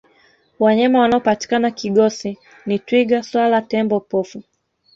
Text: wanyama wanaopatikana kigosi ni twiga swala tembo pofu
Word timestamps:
wanyama 0.59 0.99
wanaopatikana 0.99 1.71
kigosi 1.71 2.37
ni 2.65 2.79
twiga 2.79 3.23
swala 3.23 3.61
tembo 3.61 3.99
pofu 3.99 4.43